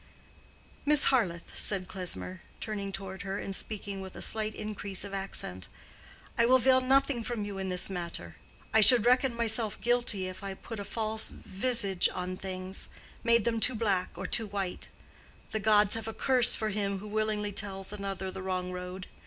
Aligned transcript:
"Miss 0.83 1.09
Harleth," 1.13 1.51
said 1.55 1.87
Klesmer, 1.87 2.41
turning 2.59 2.91
toward 2.91 3.21
her 3.21 3.37
and 3.37 3.55
speaking 3.55 4.01
with 4.01 4.15
a 4.15 4.21
slight 4.23 4.55
increase 4.55 5.03
of 5.03 5.13
accent, 5.13 5.67
"I 6.39 6.47
will 6.47 6.57
veil 6.57 6.81
nothing 6.81 7.21
from 7.23 7.45
you 7.45 7.59
in 7.59 7.69
this 7.69 7.87
matter. 7.87 8.37
I 8.73 8.81
should 8.81 9.05
reckon 9.05 9.35
myself 9.35 9.79
guilty 9.79 10.25
if 10.25 10.41
I 10.43 10.55
put 10.55 10.79
a 10.79 10.83
false 10.85 11.29
visage 11.29 12.09
on 12.15 12.35
things—made 12.35 13.45
them 13.45 13.59
too 13.59 13.75
black 13.75 14.09
or 14.15 14.25
too 14.25 14.47
white. 14.47 14.89
The 15.51 15.59
gods 15.59 15.93
have 15.93 16.07
a 16.07 16.13
curse 16.15 16.55
for 16.55 16.69
him 16.69 16.97
who 16.97 17.07
willingly 17.07 17.51
tells 17.51 17.93
another 17.93 18.31
the 18.31 18.41
wrong 18.41 18.71
road. 18.71 19.05